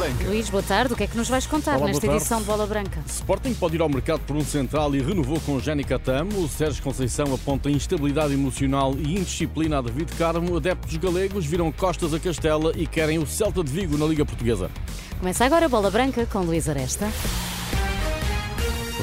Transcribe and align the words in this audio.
Branca. 0.00 0.24
Luís, 0.24 0.48
boa 0.48 0.62
tarde. 0.62 0.94
O 0.94 0.96
que 0.96 1.04
é 1.04 1.06
que 1.06 1.16
nos 1.16 1.28
vais 1.28 1.46
contar 1.46 1.76
Olá, 1.76 1.88
nesta 1.88 2.06
edição 2.06 2.40
de 2.40 2.46
Bola 2.46 2.66
Branca? 2.66 3.02
Sporting 3.06 3.52
pode 3.52 3.76
ir 3.76 3.82
ao 3.82 3.88
mercado 3.88 4.20
por 4.20 4.34
um 4.34 4.40
central 4.40 4.94
e 4.94 5.02
renovou 5.02 5.38
com 5.40 5.60
Jenny 5.60 5.84
Catamo. 5.84 6.42
O 6.42 6.48
Sérgio 6.48 6.82
Conceição 6.82 7.34
aponta 7.34 7.70
instabilidade 7.70 8.32
emocional 8.32 8.94
e 8.96 9.18
indisciplina 9.18 9.78
a 9.78 9.82
David 9.82 10.10
Carmo. 10.14 10.56
Adeptos 10.56 10.96
galegos 10.96 11.44
viram 11.44 11.70
costas 11.70 12.14
a 12.14 12.18
Castela 12.18 12.72
e 12.74 12.86
querem 12.86 13.18
o 13.18 13.26
Celta 13.26 13.62
de 13.62 13.70
Vigo 13.70 13.98
na 13.98 14.06
Liga 14.06 14.24
Portuguesa. 14.24 14.70
Começa 15.18 15.44
agora 15.44 15.66
a 15.66 15.68
Bola 15.68 15.90
Branca 15.90 16.24
com 16.24 16.38
Luís 16.40 16.66
Aresta. 16.66 17.06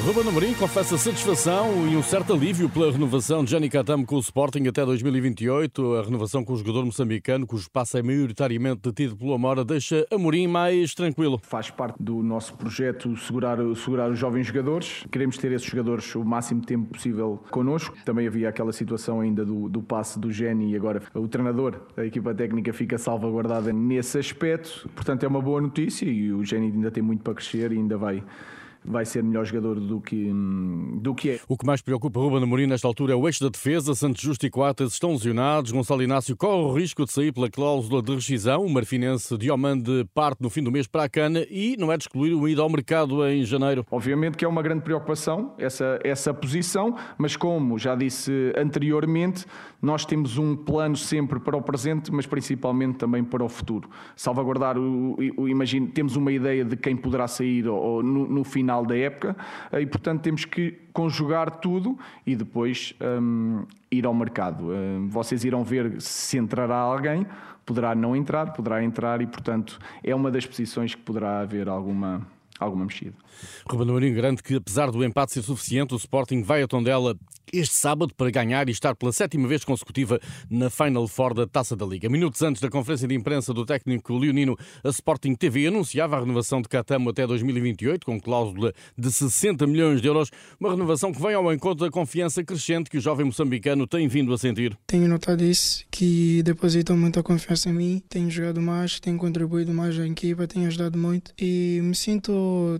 Ruben 0.05 0.27
Amorim 0.27 0.53
confessa 0.53 0.97
satisfação 0.97 1.87
e 1.87 1.97
um 1.97 2.03
certo 2.03 2.33
alívio 2.33 2.69
pela 2.69 2.91
renovação 2.91 3.43
de 3.43 3.51
Jenny 3.51 3.69
Catamo 3.69 4.05
com 4.05 4.15
o 4.15 4.19
Sporting 4.19 4.67
até 4.67 4.85
2028. 4.85 5.95
A 5.95 6.03
renovação 6.03 6.43
com 6.45 6.53
o 6.53 6.57
jogador 6.57 6.85
moçambicano, 6.85 7.45
cujo 7.45 7.69
passo 7.71 7.97
é 7.97 8.01
maioritariamente 8.01 8.81
detido 8.81 9.17
pelo 9.17 9.33
Amora, 9.33 9.65
deixa 9.65 10.05
Amorim 10.11 10.47
mais 10.47 10.93
tranquilo. 10.93 11.39
Faz 11.43 11.69
parte 11.69 12.01
do 12.01 12.23
nosso 12.23 12.53
projeto 12.53 13.15
segurar, 13.17 13.57
segurar 13.75 14.09
os 14.09 14.17
jovens 14.17 14.47
jogadores. 14.47 15.05
Queremos 15.11 15.37
ter 15.37 15.51
esses 15.51 15.67
jogadores 15.67 16.15
o 16.15 16.23
máximo 16.23 16.61
tempo 16.61 16.93
possível 16.93 17.43
connosco. 17.49 17.95
Também 18.05 18.27
havia 18.27 18.49
aquela 18.49 18.71
situação 18.71 19.19
ainda 19.19 19.45
do, 19.45 19.67
do 19.67 19.81
passe 19.81 20.19
do 20.19 20.31
Geni 20.31 20.71
e 20.71 20.75
agora 20.75 21.01
o 21.13 21.27
treinador, 21.27 21.81
a 21.97 22.05
equipa 22.05 22.33
técnica 22.33 22.71
fica 22.71 22.97
salvaguardada 22.97 23.73
nesse 23.73 24.17
aspecto. 24.17 24.89
Portanto, 24.95 25.23
é 25.23 25.27
uma 25.27 25.41
boa 25.41 25.59
notícia 25.59 26.05
e 26.05 26.31
o 26.31 26.43
Geni 26.45 26.67
ainda 26.67 26.91
tem 26.91 27.03
muito 27.03 27.23
para 27.23 27.33
crescer 27.33 27.71
e 27.71 27.77
ainda 27.77 27.97
vai 27.97 28.23
vai 28.83 29.05
ser 29.05 29.23
melhor 29.23 29.45
jogador 29.45 29.79
do 29.79 29.99
que, 29.99 30.31
do 31.01 31.13
que 31.13 31.31
é. 31.31 31.39
O 31.47 31.57
que 31.57 31.65
mais 31.65 31.81
preocupa 31.81 32.19
Ruben 32.19 32.43
Amorim 32.43 32.67
nesta 32.67 32.87
altura 32.87 33.13
é 33.13 33.15
o 33.15 33.27
eixo 33.27 33.43
da 33.43 33.49
defesa. 33.49 33.93
Santos 33.95 34.21
Justo 34.21 34.45
e 34.45 34.49
Coates 34.49 34.93
estão 34.93 35.11
lesionados. 35.11 35.71
Gonçalo 35.71 36.03
Inácio 36.03 36.35
corre 36.35 36.63
o 36.63 36.73
risco 36.73 37.05
de 37.05 37.11
sair 37.11 37.31
pela 37.31 37.49
cláusula 37.49 38.01
de 38.01 38.13
rescisão. 38.13 38.65
O 38.65 38.69
marfinense 38.69 39.37
Diomande 39.37 40.05
parte 40.13 40.41
no 40.41 40.49
fim 40.49 40.63
do 40.63 40.71
mês 40.71 40.87
para 40.87 41.03
a 41.03 41.09
Cana 41.09 41.45
e 41.49 41.75
não 41.77 41.91
é 41.91 41.97
de 41.97 42.03
excluir 42.03 42.33
o 42.33 42.47
ida 42.47 42.61
ao 42.61 42.69
mercado 42.69 43.27
em 43.27 43.43
janeiro. 43.43 43.85
Obviamente 43.91 44.37
que 44.37 44.45
é 44.45 44.47
uma 44.47 44.61
grande 44.61 44.81
preocupação 44.83 45.53
essa, 45.57 45.99
essa 46.03 46.33
posição, 46.33 46.95
mas 47.17 47.35
como 47.35 47.77
já 47.77 47.95
disse 47.95 48.53
anteriormente, 48.57 49.45
nós 49.81 50.05
temos 50.05 50.37
um 50.37 50.55
plano 50.55 50.95
sempre 50.95 51.39
para 51.39 51.55
o 51.55 51.61
presente, 51.61 52.11
mas 52.11 52.25
principalmente 52.25 52.97
também 52.97 53.23
para 53.23 53.43
o 53.43 53.49
futuro. 53.49 53.89
Salvaguardar 54.15 54.77
o, 54.77 55.15
o 55.37 55.47
imagino, 55.47 55.87
temos 55.87 56.15
uma 56.15 56.31
ideia 56.31 56.65
de 56.65 56.75
quem 56.75 56.95
poderá 56.95 57.27
sair 57.27 57.67
ou, 57.67 58.01
no, 58.01 58.27
no 58.27 58.43
final 58.67 58.85
da 58.85 58.97
época 58.97 59.35
e, 59.79 59.85
portanto, 59.85 60.21
temos 60.21 60.43
que 60.43 60.77
conjugar 60.91 61.49
tudo 61.61 61.97
e 62.25 62.35
depois 62.35 62.93
um, 63.01 63.63
ir 63.89 64.05
ao 64.05 64.13
mercado. 64.13 64.71
Um, 64.71 65.07
vocês 65.07 65.45
irão 65.45 65.63
ver 65.63 66.01
se 66.01 66.37
entrará 66.37 66.75
alguém, 66.75 67.25
poderá 67.65 67.95
não 67.95 68.13
entrar, 68.13 68.51
poderá 68.51 68.83
entrar 68.83 69.21
e, 69.21 69.25
portanto, 69.27 69.79
é 70.03 70.13
uma 70.13 70.29
das 70.29 70.45
posições 70.45 70.93
que 70.93 71.01
poderá 71.01 71.39
haver 71.39 71.69
alguma 71.69 72.27
alguma 72.59 72.85
mexida. 72.85 73.13
Ruben 73.69 73.89
Amorim 73.89 74.13
garante 74.13 74.43
que, 74.43 74.55
apesar 74.55 74.91
do 74.91 75.03
empate 75.03 75.33
ser 75.33 75.43
suficiente, 75.43 75.93
o 75.93 75.97
Sporting 75.97 76.41
vai 76.41 76.61
a 76.61 76.67
Tondela 76.67 77.17
este 77.53 77.75
sábado 77.75 78.13
para 78.15 78.29
ganhar 78.29 78.67
e 78.67 78.71
estar 78.71 78.95
pela 78.95 79.11
sétima 79.11 79.47
vez 79.47 79.63
consecutiva 79.63 80.19
na 80.49 80.69
Final 80.69 81.07
Four 81.07 81.33
da 81.33 81.47
Taça 81.47 81.75
da 81.75 81.85
Liga. 81.85 82.09
Minutos 82.09 82.41
antes 82.41 82.61
da 82.61 82.69
conferência 82.69 83.07
de 83.07 83.15
imprensa 83.15 83.53
do 83.53 83.65
técnico 83.65 84.17
leonino, 84.17 84.57
a 84.83 84.89
Sporting 84.89 85.33
TV 85.35 85.67
anunciava 85.67 86.17
a 86.17 86.19
renovação 86.19 86.61
de 86.61 86.67
Catamo 86.67 87.09
até 87.09 87.25
2028, 87.25 88.05
com 88.05 88.19
cláusula 88.19 88.73
de 88.97 89.11
60 89.11 89.65
milhões 89.65 90.01
de 90.01 90.07
euros, 90.07 90.29
uma 90.59 90.71
renovação 90.71 91.11
que 91.11 91.21
vem 91.21 91.33
ao 91.33 91.53
encontro 91.53 91.85
da 91.85 91.91
confiança 91.91 92.43
crescente 92.43 92.89
que 92.89 92.97
o 92.97 93.01
jovem 93.01 93.25
moçambicano 93.25 93.87
tem 93.87 94.07
vindo 94.07 94.33
a 94.33 94.37
sentir. 94.37 94.77
Tenho 94.85 95.07
notado 95.07 95.43
isso, 95.43 95.85
que 95.89 96.43
depositam 96.43 96.97
muita 96.97 97.23
confiança 97.23 97.69
em 97.69 97.73
mim, 97.73 98.03
tenho 98.09 98.29
jogado 98.29 98.61
mais, 98.61 98.99
tenho 98.99 99.17
contribuído 99.17 99.73
mais 99.73 99.97
à 99.97 100.05
equipa, 100.05 100.47
tenho 100.47 100.67
ajudado 100.67 100.97
muito 100.97 101.31
e 101.39 101.79
me 101.81 101.95
sinto 101.95 102.31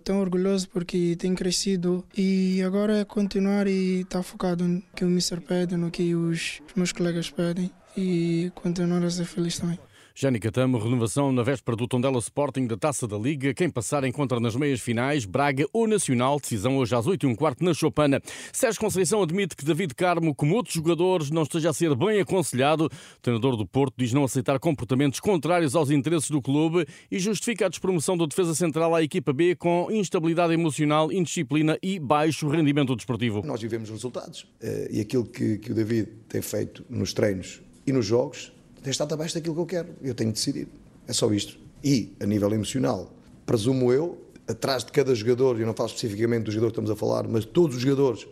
tão 0.04 0.20
orgulhoso 0.20 0.70
porque 0.70 1.16
tenho 1.18 1.36
crescido 1.36 2.04
e 2.16 2.62
agora 2.64 3.00
é 3.00 3.06
continuar 3.06 3.68
e 3.68 4.02
estar 4.02 4.24
focado 4.24 4.68
no 4.68 4.82
que 4.96 5.06
o 5.06 5.08
Mr. 5.08 5.40
pede, 5.42 5.78
no 5.78 5.92
que 5.92 6.16
os 6.16 6.62
meus 6.76 6.92
colegas 6.92 7.30
pedem 7.30 7.72
e 7.96 8.52
continuar 8.56 9.04
a 9.04 9.10
ser 9.10 9.26
feliz 9.26 9.58
também. 9.58 9.80
Jani 10.20 10.40
Catamo, 10.40 10.80
renovação 10.80 11.32
na 11.32 11.44
véspera 11.44 11.78
do 11.78 11.88
Tondela 11.88 12.18
Sporting 12.18 12.66
da 12.66 12.76
Taça 12.76 13.08
da 13.08 13.16
Liga. 13.16 13.54
Quem 13.54 13.70
passar 13.70 14.04
encontra 14.04 14.40
nas 14.40 14.56
meias 14.56 14.80
finais 14.80 15.26
Braga 15.26 15.68
ou 15.72 15.86
Nacional. 15.86 16.40
Decisão 16.40 16.76
hoje 16.80 16.96
às 16.96 17.06
8 17.06 17.28
e 17.28 17.30
um 17.30 17.36
quarto 17.36 17.64
na 17.64 17.72
Chopana. 17.72 18.20
Sérgio 18.52 18.82
Conceição 18.82 19.22
admite 19.22 19.56
que 19.56 19.64
David 19.64 19.94
Carmo, 19.94 20.34
como 20.34 20.56
outros 20.56 20.74
jogadores, 20.74 21.30
não 21.30 21.44
esteja 21.44 21.70
a 21.70 21.74
ser 21.74 21.96
bem 21.96 22.20
aconselhado. 22.20 22.86
O 22.86 23.22
treinador 23.22 23.56
do 23.56 23.68
Porto 23.68 23.94
diz 23.96 24.12
não 24.12 24.24
aceitar 24.24 24.58
comportamentos 24.58 25.20
contrários 25.20 25.76
aos 25.76 25.92
interesses 25.92 26.32
do 26.32 26.42
clube 26.42 26.88
e 27.12 27.20
justifica 27.20 27.68
a 27.68 27.70
despromoção 27.70 28.18
do 28.18 28.26
defesa 28.26 28.56
central 28.56 28.96
à 28.96 29.04
equipa 29.04 29.32
B 29.32 29.56
com 29.56 29.88
instabilidade 29.92 30.52
emocional, 30.52 31.12
indisciplina 31.12 31.78
e 31.80 32.00
baixo 32.00 32.50
rendimento 32.50 32.96
desportivo. 32.96 33.44
Nós 33.46 33.62
vivemos 33.62 33.88
resultados 33.92 34.48
eh, 34.64 34.88
e 34.94 35.00
aquilo 35.00 35.26
que, 35.26 35.60
que 35.60 35.72
o 35.72 35.76
David 35.76 36.10
tem 36.28 36.42
feito 36.42 36.84
nos 36.90 37.14
treinos 37.14 37.62
e 37.86 37.92
nos 37.92 38.08
jogos 38.08 38.57
tem 38.82 38.92
estado 38.92 39.14
abaixo 39.14 39.36
daquilo 39.36 39.56
que 39.56 39.62
eu 39.62 39.66
quero. 39.66 39.90
Eu 40.02 40.14
tenho 40.14 40.32
decidido. 40.32 40.72
É 41.08 41.14
só 41.14 41.32
isto. 41.34 41.58
E, 41.84 42.14
a 42.20 42.26
nível 42.26 42.52
emocional, 42.54 43.14
presumo 43.46 43.92
eu, 43.92 44.18
atrás 44.48 44.84
de 44.84 44.92
cada 44.92 45.14
jogador, 45.14 45.60
e 45.60 45.66
não 45.66 45.74
falo 45.74 45.90
especificamente 45.90 46.46
do 46.46 46.52
jogador 46.52 46.68
que 46.68 46.80
estamos 46.80 46.92
a 46.92 46.96
falar, 46.96 47.28
mas 47.28 47.46
todos 47.46 47.76
os 47.76 47.82
jogadores, 47.82 48.28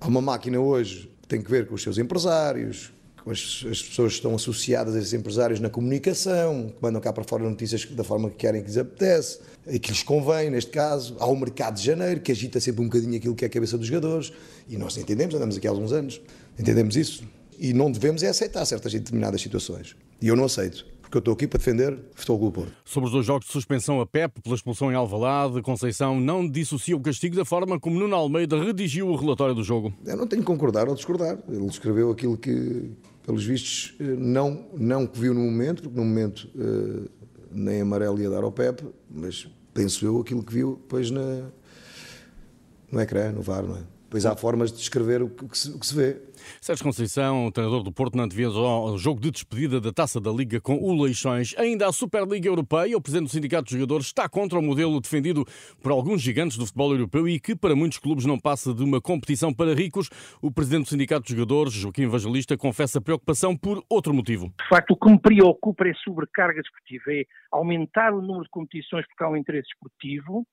há 0.00 0.06
uma 0.06 0.20
máquina 0.20 0.58
hoje 0.60 1.10
que 1.22 1.28
tem 1.28 1.42
que 1.42 1.50
ver 1.50 1.66
com 1.66 1.74
os 1.74 1.82
seus 1.82 1.98
empresários, 1.98 2.92
com 3.22 3.30
as, 3.30 3.64
as 3.70 3.82
pessoas 3.82 4.12
que 4.12 4.18
estão 4.18 4.34
associadas 4.34 4.94
a 4.94 4.98
esses 4.98 5.12
empresários 5.12 5.60
na 5.60 5.68
comunicação, 5.68 6.72
que 6.74 6.82
mandam 6.82 7.00
cá 7.00 7.12
para 7.12 7.24
fora 7.24 7.44
notícias 7.44 7.84
da 7.86 8.04
forma 8.04 8.30
que 8.30 8.36
querem, 8.36 8.62
que 8.62 8.68
lhes 8.68 8.78
apetece, 8.78 9.40
e 9.66 9.78
que 9.78 9.90
lhes 9.90 10.02
convém, 10.02 10.50
neste 10.50 10.70
caso. 10.70 11.16
Há 11.18 11.26
o 11.26 11.36
mercado 11.36 11.74
de 11.74 11.84
janeiro, 11.84 12.20
que 12.20 12.32
agita 12.32 12.58
sempre 12.60 12.80
um 12.80 12.84
bocadinho 12.84 13.16
aquilo 13.16 13.34
que 13.34 13.44
é 13.44 13.48
a 13.48 13.50
cabeça 13.50 13.76
dos 13.76 13.86
jogadores, 13.86 14.32
e 14.68 14.76
nós 14.78 14.96
entendemos, 14.96 15.34
andamos 15.34 15.56
aqui 15.56 15.66
há 15.66 15.70
alguns 15.70 15.92
anos, 15.92 16.20
entendemos 16.58 16.96
isso 16.96 17.22
e 17.58 17.72
não 17.72 17.90
devemos 17.90 18.22
é 18.22 18.28
aceitar 18.28 18.64
certas 18.64 18.94
e 18.94 18.98
determinadas 18.98 19.40
situações. 19.40 19.96
E 20.20 20.28
eu 20.28 20.36
não 20.36 20.44
aceito. 20.44 20.86
Porque 21.08 21.16
eu 21.16 21.20
estou 21.20 21.32
aqui 21.32 21.46
para 21.46 21.56
defender 21.56 21.94
o 21.94 21.98
Futebol 22.14 22.38
Clube 22.38 22.54
Porto. 22.54 22.72
Sobre 22.84 23.06
os 23.06 23.12
dois 23.12 23.24
jogos 23.24 23.46
de 23.46 23.52
suspensão 23.52 23.98
a 23.98 24.06
PEP 24.06 24.42
pela 24.42 24.54
expulsão 24.54 24.92
em 24.92 24.94
Alvalade, 24.94 25.62
Conceição 25.62 26.20
não 26.20 26.46
dissocia 26.46 26.94
o 26.94 27.00
castigo 27.00 27.34
da 27.34 27.46
forma 27.46 27.80
como 27.80 27.98
Nuno 27.98 28.14
Almeida 28.14 28.62
redigiu 28.62 29.08
o 29.08 29.16
relatório 29.16 29.54
do 29.54 29.64
jogo. 29.64 29.90
Eu 30.04 30.18
não 30.18 30.26
tenho 30.26 30.42
que 30.42 30.46
concordar 30.46 30.86
ou 30.86 30.94
discordar. 30.94 31.38
Ele 31.48 31.64
escreveu 31.64 32.10
aquilo 32.10 32.36
que, 32.36 32.90
pelos 33.24 33.42
vistos, 33.42 33.94
não, 33.98 34.66
não 34.76 35.06
que 35.06 35.18
viu 35.18 35.32
no 35.32 35.40
momento, 35.40 35.82
porque 35.84 35.98
no 35.98 36.04
momento 36.04 36.46
uh, 36.54 37.08
nem 37.50 37.80
amarelo 37.80 38.20
ia 38.20 38.28
dar 38.28 38.44
ao 38.44 38.52
PEP, 38.52 38.82
mas 39.10 39.48
penso 39.72 40.04
eu 40.04 40.20
aquilo 40.20 40.42
que 40.42 40.52
viu 40.52 40.76
depois 40.76 41.10
na, 41.10 41.48
no 42.92 43.00
ecrã, 43.00 43.32
no 43.32 43.40
VAR, 43.40 43.62
não 43.62 43.76
é? 43.76 43.97
Pois 44.10 44.24
há 44.24 44.34
formas 44.34 44.72
de 44.72 44.78
descrever 44.78 45.22
o 45.22 45.28
que, 45.28 45.58
se, 45.58 45.70
o 45.70 45.78
que 45.78 45.86
se 45.86 45.94
vê. 45.94 46.16
Sérgio 46.62 46.84
Conceição, 46.84 47.50
treinador 47.50 47.82
do 47.82 47.92
Porto, 47.92 48.16
não 48.16 48.24
antevia 48.24 48.48
o 48.48 48.96
jogo 48.96 49.20
de 49.20 49.30
despedida 49.30 49.80
da 49.80 49.92
Taça 49.92 50.18
da 50.18 50.30
Liga 50.30 50.60
com 50.60 50.76
o 50.76 51.02
Leixões. 51.02 51.54
Ainda 51.58 51.86
a 51.86 51.92
Superliga 51.92 52.48
Europeia, 52.48 52.96
o 52.96 53.02
presidente 53.02 53.28
do 53.28 53.32
Sindicato 53.32 53.64
de 53.64 53.72
Jogadores 53.72 54.06
está 54.06 54.26
contra 54.26 54.58
o 54.58 54.62
modelo 54.62 54.98
defendido 54.98 55.44
por 55.82 55.92
alguns 55.92 56.22
gigantes 56.22 56.56
do 56.56 56.64
futebol 56.64 56.92
europeu 56.92 57.28
e 57.28 57.38
que 57.38 57.54
para 57.54 57.76
muitos 57.76 57.98
clubes 57.98 58.24
não 58.24 58.38
passa 58.38 58.72
de 58.72 58.82
uma 58.82 59.00
competição 59.00 59.52
para 59.52 59.74
ricos. 59.74 60.08
O 60.40 60.50
presidente 60.50 60.84
do 60.84 60.88
Sindicato 60.88 61.26
de 61.26 61.34
Jogadores, 61.34 61.74
Joaquim 61.74 62.04
Evangelista, 62.04 62.56
confessa 62.56 63.00
preocupação 63.00 63.54
por 63.54 63.84
outro 63.90 64.14
motivo. 64.14 64.46
De 64.58 64.68
facto, 64.68 64.92
o 64.92 64.96
que 64.96 65.10
me 65.10 65.20
preocupa 65.20 65.86
é 65.86 65.90
a 65.90 65.94
sobrecarga 65.96 66.62
desportiva, 66.62 67.12
é 67.12 67.24
aumentar 67.52 68.14
o 68.14 68.22
número 68.22 68.44
de 68.44 68.50
competições 68.50 69.06
porque 69.06 69.22
há 69.22 69.28
um 69.28 69.36
interesse 69.36 69.68
esportivo. 69.68 70.46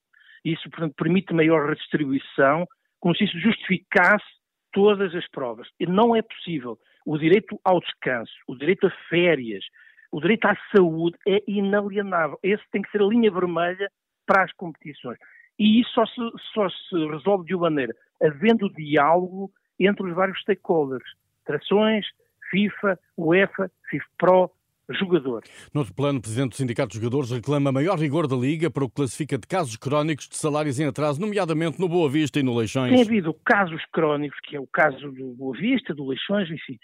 Isso, 0.43 0.69
portanto, 0.69 0.93
permite 0.97 1.33
maior 1.33 1.69
redistribuição 1.69 2.67
como 3.05 3.15
se 3.15 3.25
isso 3.25 3.39
justificasse 3.39 4.25
todas 4.73 5.13
as 5.13 5.29
provas. 5.29 5.67
E 5.79 5.85
não 5.85 6.15
é 6.15 6.23
possível. 6.23 6.75
O 7.05 7.19
direito 7.19 7.61
ao 7.63 7.79
descanso, 7.79 8.33
o 8.47 8.55
direito 8.55 8.87
a 8.87 8.91
férias, 9.07 9.63
o 10.11 10.19
direito 10.19 10.45
à 10.47 10.57
saúde 10.75 11.15
é 11.27 11.39
inalienável. 11.47 12.39
Esse 12.41 12.63
tem 12.71 12.81
que 12.81 12.89
ser 12.89 13.03
a 13.03 13.05
linha 13.05 13.29
vermelha 13.29 13.91
para 14.25 14.43
as 14.43 14.51
competições. 14.53 15.19
E 15.59 15.81
isso 15.81 15.91
só 15.91 16.03
se, 16.07 16.15
só 16.51 16.67
se 16.67 17.07
resolve 17.11 17.45
de 17.45 17.53
uma 17.53 17.69
maneira, 17.69 17.95
havendo 18.19 18.73
diálogo 18.73 19.51
entre 19.79 20.07
os 20.07 20.15
vários 20.15 20.41
stakeholders, 20.41 21.05
trações, 21.45 22.07
FIFA, 22.49 22.99
UEFA, 23.15 23.71
FIFA 23.87 24.05
Pro, 24.17 24.51
jogador. 24.91 25.43
No 25.73 25.81
outro 25.81 25.93
plano, 25.93 26.19
o 26.19 26.21
Presidente 26.21 26.51
do 26.51 26.55
Sindicato 26.55 26.89
de 26.89 26.95
Jogadores 26.95 27.31
reclama 27.31 27.71
maior 27.71 27.97
rigor 27.97 28.27
da 28.27 28.35
Liga 28.35 28.69
para 28.69 28.83
o 28.83 28.89
que 28.89 28.95
classifica 28.95 29.37
de 29.37 29.47
casos 29.47 29.75
crónicos 29.75 30.27
de 30.27 30.37
salários 30.37 30.79
em 30.79 30.85
atraso, 30.85 31.19
nomeadamente 31.19 31.79
no 31.79 31.89
Boa 31.89 32.09
Vista 32.09 32.39
e 32.39 32.43
no 32.43 32.55
Leixões. 32.55 32.91
Tem 32.91 33.01
havido 33.01 33.33
casos 33.45 33.83
crónicos, 33.91 34.39
que 34.43 34.55
é 34.55 34.59
o 34.59 34.67
caso 34.67 35.11
do 35.11 35.33
Boa 35.33 35.57
Vista, 35.57 35.93
do 35.93 36.07
Leixões, 36.07 36.49
enfim, 36.49 36.77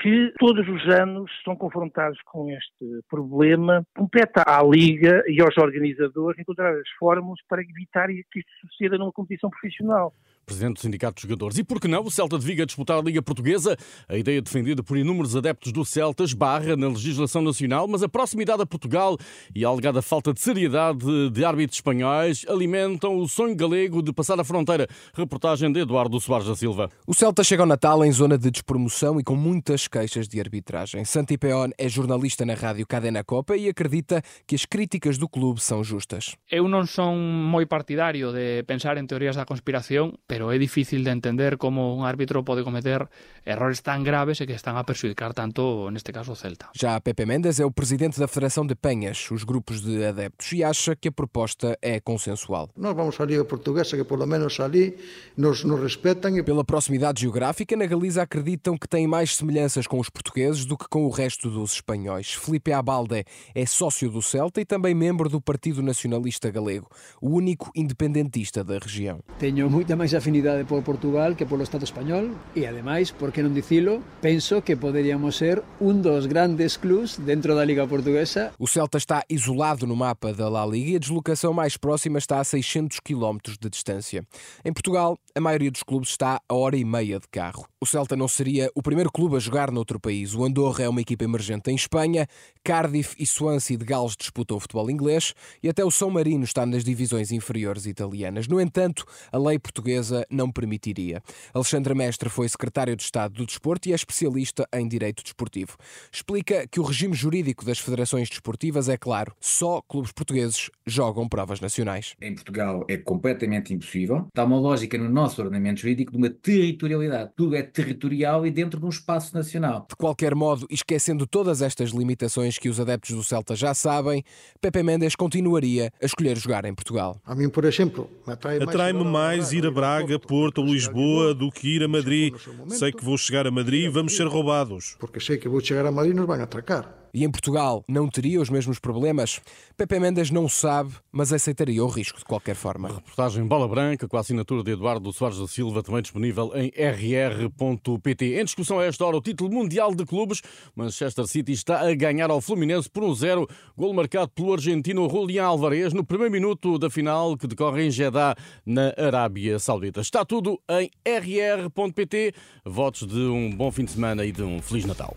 que 0.00 0.32
todos 0.38 0.66
os 0.68 0.86
anos 0.94 1.30
são 1.44 1.56
confrontados 1.56 2.18
com 2.24 2.50
este 2.50 3.02
problema. 3.08 3.84
Compete 3.96 4.40
à 4.46 4.62
Liga 4.62 5.24
e 5.26 5.40
aos 5.40 5.56
organizadores 5.56 6.38
encontrar 6.38 6.72
as 6.72 6.88
fórmulas 6.98 7.40
para 7.48 7.62
evitar 7.62 8.06
que 8.08 8.38
isto 8.38 8.50
suceda 8.60 8.96
numa 8.96 9.12
competição 9.12 9.50
profissional. 9.50 10.12
Presidente 10.48 10.76
do 10.76 10.80
Sindicato 10.80 11.14
dos 11.16 11.22
Jogadores. 11.22 11.58
E 11.58 11.62
por 11.62 11.78
que 11.78 11.86
não 11.86 12.02
o 12.02 12.10
Celta 12.10 12.38
de 12.38 12.44
Viga 12.44 12.64
disputar 12.64 12.98
a 12.98 13.02
Liga 13.02 13.20
Portuguesa? 13.20 13.76
A 14.08 14.16
ideia 14.16 14.40
defendida 14.40 14.82
por 14.82 14.96
inúmeros 14.96 15.36
adeptos 15.36 15.70
do 15.70 15.84
Celta 15.84 16.24
esbarra 16.24 16.74
na 16.74 16.88
legislação 16.88 17.42
nacional, 17.42 17.86
mas 17.86 18.02
a 18.02 18.08
proximidade 18.08 18.62
a 18.62 18.66
Portugal 18.66 19.18
e 19.54 19.64
a 19.64 19.68
alegada 19.68 20.00
falta 20.00 20.32
de 20.32 20.40
seriedade 20.40 21.30
de 21.30 21.44
árbitros 21.44 21.76
espanhóis 21.76 22.46
alimentam 22.48 23.18
o 23.18 23.28
sonho 23.28 23.54
galego 23.54 24.02
de 24.02 24.12
passar 24.12 24.40
a 24.40 24.44
fronteira. 24.44 24.88
Reportagem 25.12 25.70
de 25.70 25.80
Eduardo 25.80 26.18
Soares 26.18 26.46
da 26.46 26.56
Silva. 26.56 26.88
O 27.06 27.14
Celta 27.14 27.44
chega 27.44 27.62
ao 27.62 27.68
Natal 27.68 28.02
em 28.02 28.10
zona 28.10 28.38
de 28.38 28.50
despromoção 28.50 29.20
e 29.20 29.22
com 29.22 29.36
muitas 29.36 29.86
queixas 29.86 30.26
de 30.26 30.40
arbitragem. 30.40 31.04
Santi 31.04 31.36
Peón 31.36 31.70
é 31.76 31.88
jornalista 31.88 32.46
na 32.46 32.54
rádio 32.54 32.86
Cadena 32.86 33.22
Copa 33.22 33.54
e 33.54 33.68
acredita 33.68 34.22
que 34.46 34.54
as 34.54 34.64
críticas 34.64 35.18
do 35.18 35.28
clube 35.28 35.60
são 35.60 35.84
justas. 35.84 36.36
Eu 36.50 36.66
non 36.68 36.88
son 36.88 37.20
moi 37.20 37.66
partidario 37.68 38.32
de 38.32 38.64
pensar 38.64 38.96
en 38.96 39.04
teorías 39.04 39.36
da 39.36 39.44
conspiración, 39.44 40.16
pero 40.38 40.52
é 40.52 40.58
difícil 40.58 41.02
de 41.02 41.10
entender 41.10 41.58
como 41.58 41.98
un 41.98 42.06
árbitro 42.06 42.44
pode 42.46 42.62
cometer 42.62 43.10
errores 43.42 43.82
tan 43.82 44.06
graves 44.06 44.38
e 44.38 44.46
que 44.46 44.54
están 44.54 44.78
a 44.78 44.86
perjudicar 44.86 45.34
tanto, 45.34 45.90
neste 45.90 46.14
caso, 46.14 46.30
o 46.30 46.38
Celta. 46.38 46.70
Já 46.78 46.94
Pepe 47.02 47.26
Mendes 47.26 47.58
é 47.58 47.66
o 47.66 47.74
presidente 47.74 48.22
da 48.22 48.30
Federação 48.30 48.62
de 48.62 48.78
Penhas, 48.78 49.26
os 49.34 49.42
grupos 49.42 49.82
de 49.82 49.98
adeptos, 50.06 50.52
e 50.52 50.62
acha 50.62 50.94
que 50.94 51.08
a 51.08 51.10
proposta 51.10 51.76
é 51.82 51.98
consensual. 51.98 52.70
Nós 52.76 52.94
vamos 52.94 53.18
à 53.18 53.24
Liga 53.24 53.42
Portuguesa, 53.44 53.96
que 53.96 54.04
pelo 54.04 54.28
menos 54.28 54.60
ali 54.60 54.94
nos, 55.36 55.64
nos 55.64 55.82
respeitam. 55.82 56.38
E... 56.38 56.42
Pela 56.44 56.62
proximidade 56.62 57.22
geográfica, 57.22 57.74
na 57.74 57.86
Galiza 57.86 58.22
acreditam 58.22 58.78
que 58.78 58.86
tem 58.86 59.08
mais 59.08 59.34
semelhanças 59.34 59.88
com 59.88 59.98
os 59.98 60.08
portugueses 60.08 60.64
do 60.64 60.78
que 60.78 60.86
com 60.88 61.04
o 61.04 61.10
resto 61.10 61.50
dos 61.50 61.72
espanhóis. 61.72 62.32
Felipe 62.32 62.72
Abalde 62.72 63.24
é 63.52 63.66
sócio 63.66 64.08
do 64.08 64.22
Celta 64.22 64.60
e 64.60 64.64
também 64.64 64.94
membro 64.94 65.28
do 65.28 65.40
Partido 65.40 65.82
Nacionalista 65.82 66.48
Galego, 66.48 66.86
o 67.20 67.30
único 67.30 67.72
independentista 67.74 68.62
da 68.62 68.78
região. 68.78 69.18
Tenho 69.40 69.68
muita 69.68 69.96
mais 69.96 70.14
afinidade 70.14 70.27
por 70.66 70.82
Portugal 70.82 71.34
que 71.34 71.46
pelo 71.46 71.62
Estado 71.62 71.84
espanhol 71.84 72.30
e, 72.54 72.66
ademais, 72.66 73.10
por 73.10 73.32
que 73.32 73.42
non 73.42 73.56
dicilo, 73.56 74.04
penso 74.20 74.60
que 74.60 74.76
poderíamos 74.76 75.40
ser 75.40 75.64
un 75.80 76.02
dos 76.04 76.28
grandes 76.28 76.76
clubes 76.76 77.16
dentro 77.16 77.56
da 77.56 77.64
Liga 77.64 77.88
Portuguesa. 77.88 78.52
O 78.58 78.68
Celta 78.68 78.98
está 78.98 79.24
isolado 79.28 79.86
no 79.86 79.96
mapa 79.96 80.32
da 80.32 80.48
La 80.48 80.66
Liga 80.66 80.90
e 80.92 80.96
a 80.96 80.98
deslocação 80.98 81.52
mais 81.52 81.76
próxima 81.76 82.18
está 82.18 82.40
a 82.40 82.44
600 82.44 83.00
km 83.00 83.38
de 83.58 83.68
distância. 83.70 84.24
Em 84.64 84.72
Portugal, 84.72 85.18
a 85.34 85.40
maioria 85.40 85.70
dos 85.70 85.82
clubes 85.82 86.10
está 86.10 86.40
a 86.48 86.54
hora 86.54 86.76
e 86.76 86.84
meia 86.84 87.18
de 87.18 87.28
carro. 87.28 87.66
O 87.80 87.86
Celta 87.86 88.16
não 88.16 88.28
seria 88.28 88.70
o 88.74 88.82
primeiro 88.82 89.10
clube 89.10 89.36
a 89.36 89.38
jogar 89.38 89.70
noutro 89.70 90.00
país. 90.00 90.34
O 90.34 90.44
Andorra 90.44 90.84
é 90.84 90.88
uma 90.88 91.00
equipa 91.00 91.24
emergente 91.24 91.70
em 91.70 91.74
Espanha, 91.74 92.26
Cardiff 92.64 93.14
e 93.18 93.26
Swansea 93.26 93.78
de 93.78 93.84
Gales 93.84 94.16
disputam 94.16 94.56
o 94.56 94.60
futebol 94.60 94.90
inglês 94.90 95.32
e 95.62 95.68
até 95.68 95.84
o 95.84 95.90
São 95.90 96.10
Marino 96.10 96.44
está 96.44 96.66
nas 96.66 96.84
divisões 96.84 97.32
inferiores 97.32 97.86
italianas. 97.86 98.46
No 98.46 98.60
entanto, 98.60 99.04
a 99.32 99.38
lei 99.38 99.58
portuguesa 99.58 100.07
não 100.30 100.50
permitiria. 100.50 101.22
Alexandre 101.52 101.94
Mestre 101.94 102.28
foi 102.28 102.48
secretário 102.48 102.96
de 102.96 103.02
Estado 103.02 103.34
do 103.34 103.46
Desporto 103.46 103.88
e 103.88 103.92
é 103.92 103.94
especialista 103.94 104.66
em 104.72 104.86
direito 104.86 105.22
desportivo. 105.22 105.76
Explica 106.12 106.66
que 106.66 106.80
o 106.80 106.82
regime 106.82 107.14
jurídico 107.14 107.64
das 107.64 107.78
federações 107.78 108.28
desportivas 108.28 108.88
é 108.88 108.96
claro, 108.96 109.34
só 109.40 109.80
clubes 109.82 110.12
portugueses 110.12 110.70
jogam 110.86 111.28
provas 111.28 111.60
nacionais. 111.60 112.14
Em 112.20 112.34
Portugal 112.34 112.84
é 112.88 112.96
completamente 112.96 113.72
impossível. 113.72 114.26
Está 114.28 114.44
uma 114.44 114.58
lógica 114.58 114.96
no 114.98 115.08
nosso 115.08 115.40
ordenamento 115.40 115.80
jurídico 115.80 116.12
de 116.12 116.18
uma 116.18 116.30
territorialidade. 116.30 117.32
Tudo 117.36 117.56
é 117.56 117.62
territorial 117.62 118.46
e 118.46 118.50
dentro 118.50 118.80
de 118.80 118.86
um 118.86 118.88
espaço 118.88 119.34
nacional. 119.34 119.86
De 119.88 119.96
qualquer 119.96 120.34
modo, 120.34 120.66
esquecendo 120.70 121.26
todas 121.26 121.62
estas 121.62 121.90
limitações 121.90 122.58
que 122.58 122.68
os 122.68 122.78
adeptos 122.80 123.14
do 123.14 123.24
Celta 123.24 123.54
já 123.54 123.74
sabem, 123.74 124.22
Pepe 124.60 124.82
Mendes 124.82 125.14
continuaria 125.14 125.90
a 126.00 126.06
escolher 126.06 126.36
jogar 126.36 126.64
em 126.64 126.74
Portugal. 126.74 127.20
A 127.24 127.34
mim, 127.34 127.48
por 127.48 127.64
exemplo, 127.64 128.10
atrai-me 128.26 129.04
mais 129.04 129.52
ir 129.52 129.66
a 129.66 129.70
Braga, 129.70 129.97
Porto 130.18 130.58
ou 130.58 130.66
Lisboa 130.66 131.34
do 131.34 131.50
que 131.50 131.76
ir 131.76 131.82
a 131.82 131.88
Madrid. 131.88 132.34
Sei 132.68 132.92
que 132.92 133.04
vou 133.04 133.16
chegar 133.16 133.46
a 133.46 133.50
Madrid 133.50 133.84
e 133.84 133.88
vamos 133.88 134.16
ser 134.16 134.26
roubados. 134.26 134.96
Porque 134.98 135.20
sei 135.20 135.38
que 135.38 135.48
vou 135.48 135.60
chegar 135.60 135.86
a 135.86 135.92
Madrid 135.92 136.12
e 136.12 136.16
nos 136.16 136.26
vão 136.26 136.40
atracar. 136.40 137.07
E 137.18 137.24
em 137.24 137.30
Portugal 137.32 137.84
não 137.88 138.06
teria 138.08 138.40
os 138.40 138.48
mesmos 138.48 138.78
problemas? 138.78 139.40
Pepe 139.76 139.98
Mendes 139.98 140.30
não 140.30 140.48
sabe, 140.48 140.92
mas 141.10 141.32
aceitaria 141.32 141.84
o 141.84 141.88
risco 141.88 142.20
de 142.20 142.24
qualquer 142.24 142.54
forma. 142.54 142.88
A 142.88 142.92
reportagem 142.92 143.44
Bola 143.44 143.66
Branca 143.66 144.06
com 144.06 144.16
a 144.16 144.20
assinatura 144.20 144.62
de 144.62 144.70
Eduardo 144.70 145.12
Soares 145.12 145.36
da 145.36 145.48
Silva, 145.48 145.82
também 145.82 146.00
disponível 146.00 146.52
em 146.54 146.68
rr.pt. 146.68 148.38
Em 148.40 148.44
discussão 148.44 148.78
a 148.78 148.84
esta 148.84 149.04
hora 149.04 149.16
o 149.16 149.20
título 149.20 149.50
mundial 149.50 149.92
de 149.96 150.06
clubes. 150.06 150.42
Manchester 150.76 151.26
City 151.26 151.50
está 151.50 151.88
a 151.88 151.92
ganhar 151.92 152.30
ao 152.30 152.40
Fluminense 152.40 152.88
por 152.88 153.02
um 153.02 153.12
zero. 153.12 153.48
Gol 153.76 153.92
marcado 153.92 154.28
pelo 154.28 154.52
argentino 154.52 155.10
Julián 155.10 155.46
Alvarez 155.46 155.92
no 155.92 156.04
primeiro 156.04 156.30
minuto 156.30 156.78
da 156.78 156.88
final 156.88 157.36
que 157.36 157.48
decorre 157.48 157.84
em 157.84 157.90
Jeddah, 157.90 158.36
na 158.64 158.94
Arábia 158.96 159.58
Saudita. 159.58 160.00
Está 160.00 160.24
tudo 160.24 160.60
em 160.70 160.88
rr.pt. 161.04 162.32
Votos 162.64 163.08
de 163.08 163.18
um 163.18 163.50
bom 163.50 163.72
fim 163.72 163.84
de 163.84 163.90
semana 163.90 164.24
e 164.24 164.30
de 164.30 164.44
um 164.44 164.62
Feliz 164.62 164.84
Natal. 164.84 165.16